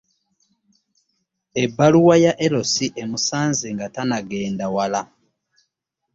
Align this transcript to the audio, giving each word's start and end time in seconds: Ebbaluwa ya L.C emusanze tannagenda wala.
Ebbaluwa 1.63 2.15
ya 2.25 2.33
L.C 2.53 2.73
emusanze 3.03 3.67
tannagenda 3.95 4.65
wala. 4.75 5.01